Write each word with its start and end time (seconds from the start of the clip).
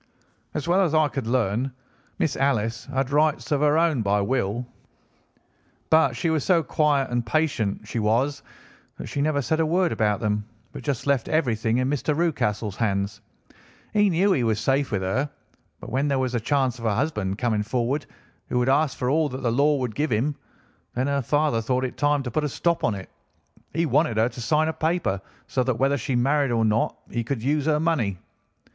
As 0.55 0.67
well 0.67 0.81
as 0.81 0.95
I 0.95 1.07
could 1.09 1.27
learn, 1.27 1.71
Miss 2.17 2.35
Alice 2.35 2.85
had 2.87 3.11
rights 3.11 3.51
of 3.51 3.61
her 3.61 3.77
own 3.77 4.01
by 4.01 4.19
will, 4.21 4.65
but 5.91 6.15
she 6.15 6.31
was 6.31 6.43
so 6.43 6.63
quiet 6.63 7.11
and 7.11 7.23
patient, 7.23 7.87
she 7.87 7.99
was, 7.99 8.41
that 8.97 9.05
she 9.05 9.21
never 9.21 9.43
said 9.43 9.59
a 9.59 9.65
word 9.67 9.91
about 9.91 10.19
them 10.19 10.43
but 10.71 10.81
just 10.81 11.05
left 11.05 11.29
everything 11.29 11.77
in 11.77 11.87
Mr. 11.87 12.17
Rucastle's 12.17 12.77
hands. 12.77 13.21
He 13.93 14.09
knew 14.09 14.31
he 14.31 14.43
was 14.43 14.59
safe 14.59 14.91
with 14.91 15.03
her; 15.03 15.29
but 15.79 15.91
when 15.91 16.07
there 16.07 16.17
was 16.17 16.33
a 16.33 16.39
chance 16.39 16.79
of 16.79 16.85
a 16.85 16.95
husband 16.95 17.37
coming 17.37 17.61
forward, 17.61 18.07
who 18.49 18.57
would 18.57 18.69
ask 18.69 18.97
for 18.97 19.07
all 19.07 19.29
that 19.29 19.43
the 19.43 19.51
law 19.51 19.75
would 19.77 19.93
give 19.93 20.11
him, 20.11 20.35
then 20.95 21.05
her 21.05 21.21
father 21.21 21.61
thought 21.61 21.85
it 21.85 21.95
time 21.95 22.23
to 22.23 22.31
put 22.31 22.43
a 22.43 22.49
stop 22.49 22.83
on 22.83 22.95
it. 22.95 23.11
He 23.71 23.85
wanted 23.85 24.17
her 24.17 24.29
to 24.29 24.41
sign 24.41 24.67
a 24.67 24.73
paper, 24.73 25.21
so 25.45 25.63
that 25.63 25.75
whether 25.77 25.99
she 25.99 26.15
married 26.15 26.49
or 26.49 26.65
not, 26.65 26.95
he 27.11 27.23
could 27.23 27.43
use 27.43 27.67
her 27.67 27.79
money. 27.79 28.17